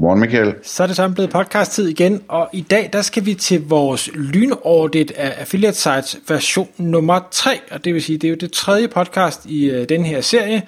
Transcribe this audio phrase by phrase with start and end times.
[0.00, 0.54] Godmorgen Michael.
[0.62, 4.10] Så er det sådan blevet podcast-tid igen, og i dag der skal vi til vores
[4.14, 8.52] lynaudit af Affiliate Sites version nummer 3, og det vil sige, det er jo det
[8.52, 10.62] tredje podcast i øh, den her serie,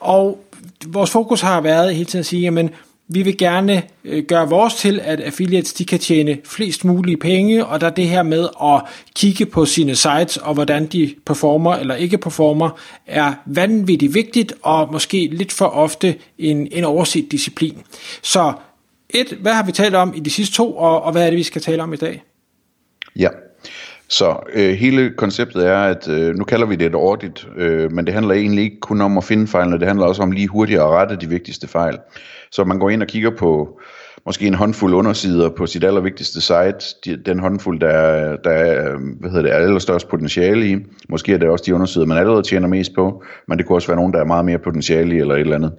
[0.00, 0.44] og
[0.86, 2.70] vores fokus har været hele tiden at sige, jamen
[3.08, 7.66] vi vil gerne øh, gøre vores til, at affiliates de kan tjene flest mulige penge,
[7.66, 8.82] og der er det her med at
[9.14, 12.70] kigge på sine sites, og hvordan de performer eller ikke performer,
[13.06, 17.78] er vanvittigt vigtigt, og måske lidt for ofte en, en overset disciplin.
[18.22, 18.52] Så
[19.10, 21.36] et, hvad har vi talt om i de sidste to, og, og hvad er det,
[21.36, 22.24] vi skal tale om i dag?
[23.16, 23.28] Ja,
[24.08, 28.06] så øh, hele konceptet er, at øh, nu kalder vi det et audit, øh, men
[28.06, 30.80] det handler egentlig ikke kun om at finde fejlene, det handler også om lige hurtigt
[30.80, 31.98] at rette de vigtigste fejl.
[32.50, 33.80] Så man går ind og kigger på
[34.26, 39.00] måske en håndfuld undersider på sit allervigtigste site, den håndfuld, der, er, der er, øh,
[39.20, 40.76] hvad hedder det, er allerstørst potentiale i.
[41.08, 43.88] Måske er det også de undersider, man allerede tjener mest på, men det kunne også
[43.88, 45.72] være nogen, der er meget mere potentiale i, eller et eller andet.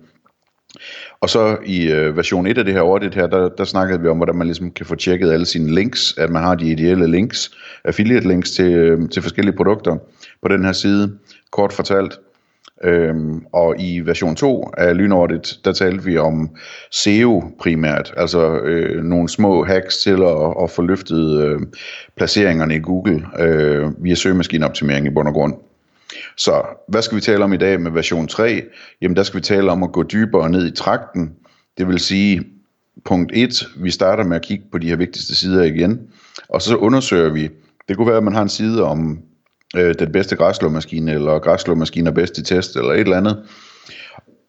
[1.22, 4.08] Og så i øh, version 1 af det her audit her, der, der snakkede vi
[4.08, 7.08] om, hvordan man ligesom kan få tjekket alle sine links, at man har de ideelle
[7.08, 7.52] links,
[7.86, 9.98] affiliate links til, øh, til forskellige produkter
[10.42, 11.18] på den her side,
[11.52, 12.20] kort fortalt.
[12.84, 16.50] Øhm, og i version 2 af Lynaudit, der talte vi om
[16.92, 21.60] SEO primært, altså øh, nogle små hacks til at, at få løftet øh,
[22.18, 25.54] placeringerne i Google øh, via søgemaskineoptimering i bund og grund.
[26.38, 28.64] Så hvad skal vi tale om i dag med version 3?
[29.02, 31.32] Jamen der skal vi tale om at gå dybere ned i trakten.
[31.78, 32.44] Det vil sige,
[33.06, 36.00] punkt 1, vi starter med at kigge på de her vigtigste sider igen,
[36.50, 37.50] og så undersøger vi,
[37.88, 39.20] det kunne være, at man har en side om
[39.76, 43.44] øh, den bedste græsslåmaskine, eller græslåmaskiner bedst i test, eller et eller andet.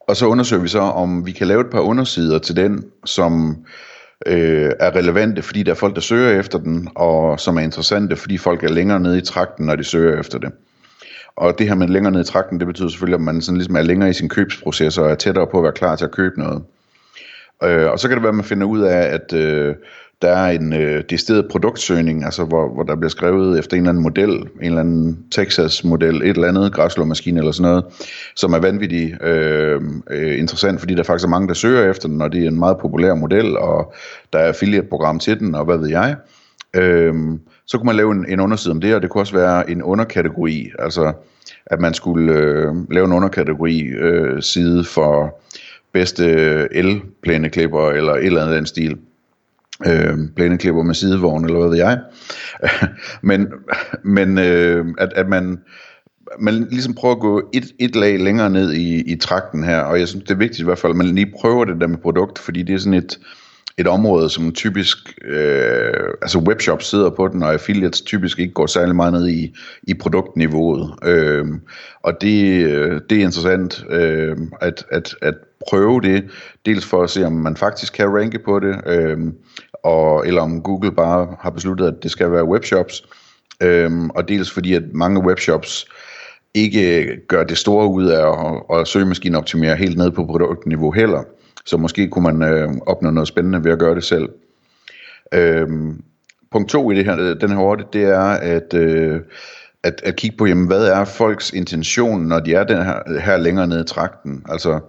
[0.00, 3.64] Og så undersøger vi så, om vi kan lave et par undersider til den, som
[4.27, 8.17] øh, er relevante, fordi der er folk, der søger efter den, og som er interessante,
[8.17, 10.52] fordi folk er længere nede i trakten, når de søger efter det.
[11.36, 13.77] Og det her med længere ned i trakten, det betyder selvfølgelig, at man sådan ligesom
[13.77, 16.39] er længere i sin købsproces, og er tættere på at være klar til at købe
[16.39, 16.63] noget.
[17.63, 19.74] Øh, og så kan det være, at man finder ud af, at øh,
[20.23, 23.90] der er en øh, decideret produktsøgning, altså hvor, hvor der bliver skrevet efter en eller
[23.90, 27.85] anden model, en eller anden Texas-model, et eller andet græslåmaskine eller sådan noget,
[28.36, 29.80] som er vanvittigt øh,
[30.11, 32.58] øh, interessant, fordi der faktisk er mange, der søger efter den, og det er en
[32.58, 33.95] meget populær model, og
[34.33, 36.17] der er affiliate-program til den, og hvad ved jeg.
[36.19, 36.39] Øh,
[36.75, 39.70] Øhm, så kunne man lave en, en underside om det, og det kunne også være
[39.70, 41.13] en underkategori, altså
[41.67, 45.41] at man skulle øh, lave en underkategori øh, side for
[45.92, 46.25] bedste
[46.73, 48.98] el-plæneklipper eller et eller andet den stil.
[49.86, 52.01] Øh, plæneklipper med sidevogn eller hvad ved jeg.
[53.23, 53.47] men
[54.02, 55.58] men øh, at, at man
[56.39, 59.98] man ligesom prøver at gå et, et lag længere ned i, i trakten her, og
[60.01, 61.98] jeg synes, det er vigtigt i hvert fald, at man lige prøver det der med
[61.98, 63.19] produkt, fordi det er sådan et,
[63.79, 68.67] et område, som typisk, øh, altså webshops sidder på den, og affiliates typisk ikke går
[68.67, 70.95] særlig meget ned i, i produktniveauet.
[71.05, 71.47] Øh,
[72.03, 75.35] og det, øh, det er interessant øh, at, at, at
[75.69, 76.31] prøve det,
[76.67, 79.19] dels for at se, om man faktisk kan ranke på det, øh,
[79.85, 83.05] og, eller om Google bare har besluttet, at det skal være webshops,
[83.63, 85.87] øh, og dels fordi, at mange webshops
[86.55, 91.23] ikke gør det store ud af at, at søgemaskineoptimere helt ned på produktniveau heller.
[91.64, 94.28] Så måske kunne man øh, opnå noget spændende ved at gøre det selv.
[95.34, 96.02] Øhm,
[96.52, 99.20] punkt to i det her, øh, den her audit, det er at, øh,
[99.82, 103.36] at, at kigge på, jamen, hvad er folks intention, når de er den her, her
[103.36, 104.42] længere nede i trakten.
[104.48, 104.80] Altså,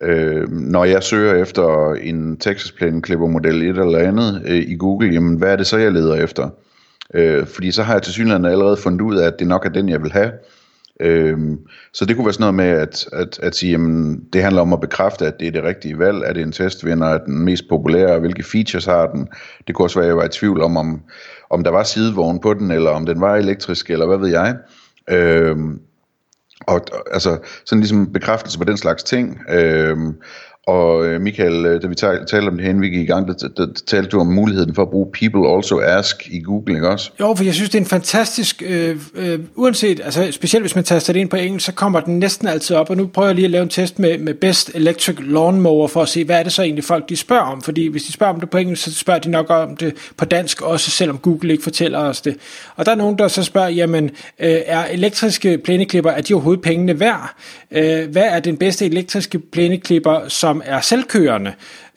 [0.00, 4.76] øh, når jeg søger efter en Texas Plan Clipper model et eller andet øh, i
[4.76, 6.48] Google, jamen, hvad er det så, jeg leder efter?
[7.14, 9.70] Øh, fordi så har jeg til synligheden allerede fundet ud af, at det nok er
[9.70, 10.32] den, jeg vil have.
[11.00, 11.58] Øhm,
[11.92, 14.72] så det kunne være sådan noget med at, at, at sige, jamen, det handler om
[14.72, 16.22] at bekræfte, at det er det rigtige valg.
[16.24, 17.06] Er det en testvinder?
[17.06, 18.18] Er den mest populære?
[18.18, 19.28] Hvilke features har den?
[19.66, 21.02] Det kunne også være, at jeg var i tvivl om, om,
[21.50, 24.56] om der var sidevogn på den, eller om den var elektrisk, eller hvad ved jeg.
[25.10, 25.80] Øhm,
[26.66, 26.80] og
[27.12, 29.40] altså sådan ligesom bekræftelse på den slags ting.
[29.48, 30.14] Øhm,
[30.66, 33.32] og øh, Michael, øh, da vi talte om det her, vi gik i gang, der,
[33.32, 36.88] der, der talte du om muligheden for at bruge People Also Ask i Google, ikke
[36.88, 37.10] også?
[37.20, 40.84] Jo, for jeg synes, det er en fantastisk, øh, øh, uanset, altså specielt hvis man
[40.84, 43.34] taster det ind på engelsk, så kommer den næsten altid op, og nu prøver jeg
[43.34, 46.42] lige at lave en test med, med Best Electric Lawnmower, for at se, hvad er
[46.42, 48.84] det så egentlig folk, de spørger om, fordi hvis de spørger om det på engelsk,
[48.84, 52.36] så spørger de nok om det på dansk også, selvom Google ikke fortæller os det.
[52.76, 54.04] Og der er nogen, der så spørger, jamen,
[54.38, 57.34] øh, er elektriske plæneklipper, er de overhovedet pengene værd?
[57.70, 61.52] Øh, hvad er den bedste elektriske plæneklipper, som som er selvkørende,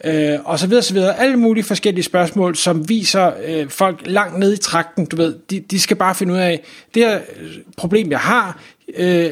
[0.06, 1.20] øh, og så videre, så videre.
[1.20, 5.60] Alle mulige forskellige spørgsmål, som viser øh, folk langt ned i trakten, du ved, de,
[5.60, 6.64] de skal bare finde ud af,
[6.94, 8.60] det her øh, problem, jeg har,
[8.98, 9.30] øh,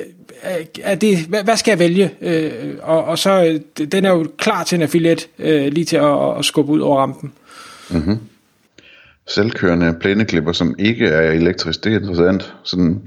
[0.83, 2.11] er det, hvad, hvad skal jeg vælge?
[2.21, 5.97] Øh, og, og så, øh, den er jo klar til en affiliate, øh, lige til
[5.97, 7.33] at, at skubbe ud over rampen.
[7.89, 8.17] Mm-hmm.
[9.27, 12.53] Selvkørende plæneklipper, som ikke er elektrisk, det er interessant.
[12.63, 13.01] Sådan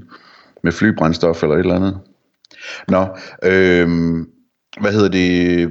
[0.63, 1.97] med flybrændstof eller et eller andet.
[2.87, 3.07] Nå,
[3.43, 3.87] øh,
[4.81, 5.69] hvad hedder det?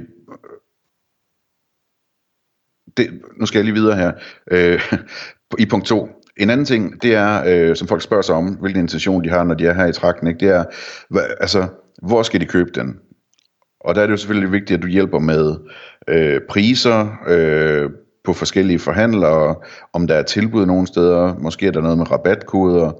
[2.97, 3.21] Det?
[3.39, 4.11] Nu skal jeg lige videre her.
[4.51, 4.93] Øh,
[5.59, 6.09] I punkt 2.
[6.37, 9.43] En anden ting, det er, øh, som folk spørger sig om, hvilken intention de har,
[9.43, 10.39] når de er her i trakten, ikke?
[10.39, 10.63] det er,
[11.09, 11.67] hva, altså,
[12.01, 12.95] hvor skal de købe den?
[13.79, 15.55] Og der er det jo selvfølgelig vigtigt, at du hjælper med
[16.07, 17.89] øh, priser øh,
[18.23, 19.55] på forskellige forhandlere,
[19.93, 22.91] om der er tilbud nogle steder, måske er der noget med rabatkoder,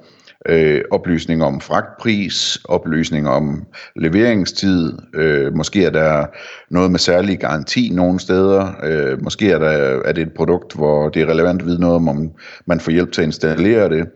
[0.45, 6.25] øh, oplysninger om fragtpris, oplysninger om leveringstid, øh, måske er der
[6.69, 9.69] noget med særlig garanti nogle steder, øh, måske er, der,
[10.05, 12.31] er det et produkt, hvor det er relevant at vide noget om, om
[12.65, 14.07] man får hjælp til at installere det.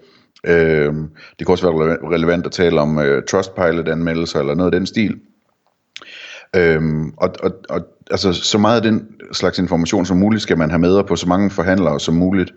[0.46, 0.94] Øh,
[1.40, 5.20] det kan også være relevant at tale om øh, Trustpilot-anmeldelser eller noget af den stil.
[6.56, 7.82] Øhm, og, og, og
[8.12, 11.28] altså, så meget af den slags information som muligt skal man have med på så
[11.28, 12.54] mange forhandlere som muligt.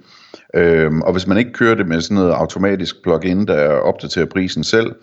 [0.55, 4.65] Øhm, og hvis man ikke kører det med sådan noget automatisk plugin, der opdaterer prisen
[4.65, 4.95] selv,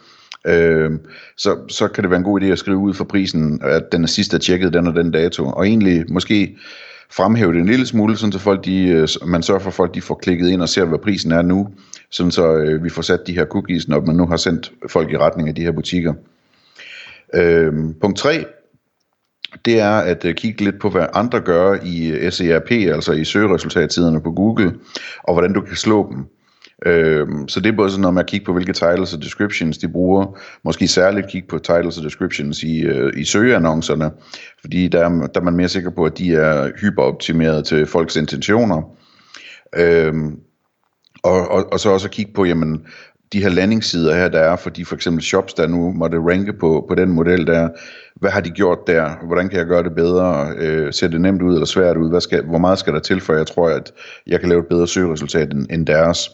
[0.48, 1.00] øhm,
[1.38, 4.04] så, så kan det være en god idé at skrive ud for prisen, at den
[4.04, 5.45] er sidst er tjekket den og den dato.
[5.45, 6.57] Og egentlig måske
[7.12, 9.95] fremhæve det en lille smule, sådan så folk de, øh, man sørger for, at folk
[9.95, 11.69] de får klikket ind og ser, hvad prisen er nu,
[12.10, 15.12] sådan så øh, vi får sat de her cookies, når man nu har sendt folk
[15.12, 16.13] i retning af de her butikker.
[17.34, 18.45] Øhm, punkt 3,
[19.65, 23.24] det er at øh, kigge lidt på, hvad andre gør i øh, SERP, altså i
[23.24, 24.74] søgeresultattiderne på Google,
[25.24, 26.25] og hvordan du kan slå dem.
[26.86, 29.77] Uh, så det er både sådan noget med at kigge på, hvilke titles og descriptions
[29.77, 34.12] de bruger, måske særligt kigge på titles og descriptions i, øh, i søgeannoncerne,
[34.62, 38.15] fordi der, er, der er man mere sikker på, at de er hyperoptimeret til folks
[38.15, 38.81] intentioner.
[39.80, 40.31] Uh,
[41.24, 42.86] og, og, og så også at kigge på, jamen,
[43.33, 46.54] de her landingssider her, der er for de for eksempel shops, der nu måtte ranke
[46.54, 47.69] på, på den model der,
[48.16, 49.25] hvad har de gjort der?
[49.25, 50.54] Hvordan kan jeg gøre det bedre?
[50.57, 52.10] Øh, ser det nemt ud eller svært ud?
[52.10, 53.92] Hvad skal, hvor meget skal der til, for jeg tror, at
[54.28, 56.30] jeg kan lave et bedre søgeresultat end, end deres?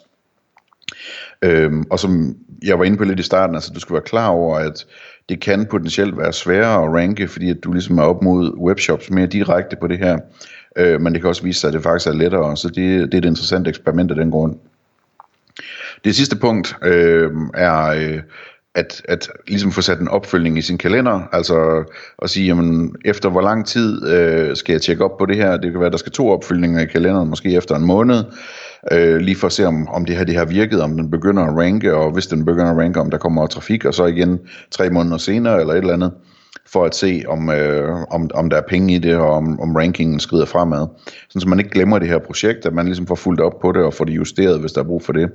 [1.41, 4.29] Øhm, og som jeg var inde på lidt i starten, altså du skal være klar
[4.29, 4.85] over, at
[5.29, 9.09] det kan potentielt være sværere at ranke, fordi at du ligesom er op mod webshops
[9.09, 10.17] mere direkte på det her.
[10.77, 13.13] Øh, men det kan også vise sig, at det faktisk er lettere, så det, det
[13.13, 14.55] er et interessant eksperiment af den grund.
[16.05, 18.21] Det sidste punkt øh, er øh,
[18.77, 21.83] at, at ligesom få sat en opfølgning i sin kalender, altså
[22.21, 25.57] at sige, jamen, efter hvor lang tid øh, skal jeg tjekke op på det her,
[25.57, 28.23] det kan være, der skal to opfølgninger i kalenderen, måske efter en måned,
[28.91, 31.43] øh, lige for at se, om, om det her det har virket, om den begynder
[31.43, 34.39] at ranke, og hvis den begynder at ranke, om der kommer trafik, og så igen
[34.71, 36.11] tre måneder senere, eller et eller andet,
[36.67, 39.75] for at se, om, øh, om, om der er penge i det, og om, om
[39.75, 40.87] rankingen skrider fremad.
[41.29, 43.71] Sådan så man ikke glemmer det her projekt, at man ligesom får fuldt op på
[43.71, 45.31] det, og får det justeret, hvis der er brug for det.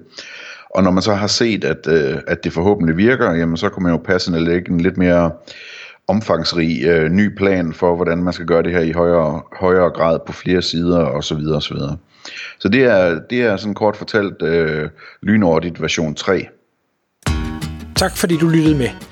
[0.74, 3.82] Og når man så har set, at, øh, at det forhåbentlig virker, jamen så kan
[3.82, 5.30] man jo passende lægge en lidt mere
[6.08, 10.18] omfangsrig øh, ny plan for, hvordan man skal gøre det her i højere, højere grad
[10.26, 11.96] på flere sider og så videre og så videre.
[12.58, 14.88] Så det er, det er sådan kort fortalt øh,
[15.22, 16.46] Lynordigt version 3.
[17.96, 19.11] Tak fordi du lyttede med.